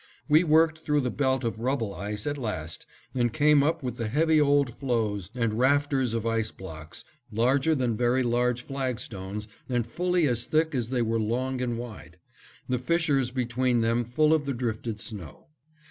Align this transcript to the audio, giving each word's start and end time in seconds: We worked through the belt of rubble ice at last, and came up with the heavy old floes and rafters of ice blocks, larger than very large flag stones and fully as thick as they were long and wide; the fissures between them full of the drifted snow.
We 0.27 0.43
worked 0.43 0.79
through 0.79 1.01
the 1.01 1.11
belt 1.11 1.43
of 1.43 1.59
rubble 1.59 1.93
ice 1.93 2.25
at 2.25 2.35
last, 2.39 2.87
and 3.13 3.31
came 3.31 3.61
up 3.61 3.83
with 3.83 3.97
the 3.97 4.07
heavy 4.07 4.41
old 4.41 4.73
floes 4.79 5.29
and 5.35 5.53
rafters 5.53 6.15
of 6.15 6.25
ice 6.25 6.49
blocks, 6.49 7.03
larger 7.31 7.75
than 7.75 7.95
very 7.95 8.23
large 8.23 8.63
flag 8.63 8.99
stones 8.99 9.47
and 9.69 9.85
fully 9.85 10.25
as 10.27 10.45
thick 10.45 10.73
as 10.73 10.89
they 10.89 11.03
were 11.03 11.19
long 11.19 11.61
and 11.61 11.77
wide; 11.77 12.17
the 12.67 12.79
fissures 12.79 13.29
between 13.29 13.81
them 13.81 14.03
full 14.03 14.33
of 14.33 14.47
the 14.47 14.55
drifted 14.55 14.99
snow. 14.99 15.49